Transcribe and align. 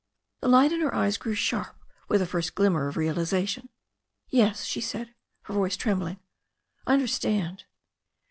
The 0.39 0.47
light 0.47 0.71
in 0.71 0.79
her 0.81 0.95
eyes 0.95 1.17
grew 1.17 1.35
sharp 1.35 1.75
w^ith 2.09 2.21
a 2.21 2.25
first 2.25 2.55
glimmer 2.55 2.87
of 2.87 2.97
realization. 2.97 3.69
"Yes," 4.29 4.63
she 4.63 4.81
said, 4.81 5.13
her 5.43 5.53
voice 5.53 5.77
trembling. 5.77 6.17
"I 6.87 6.93
understand." 6.93 7.65